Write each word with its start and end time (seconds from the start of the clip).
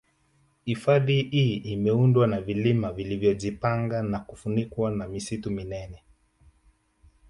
Hifadhi 0.65 1.23
hii 1.23 1.55
inaundwa 1.57 2.27
na 2.27 2.41
vilima 2.41 2.91
vilivyojipanga 2.93 4.03
na 4.03 4.19
kufunikwa 4.19 4.91
na 4.91 5.07
misitu 5.07 5.51
minene 5.51 6.03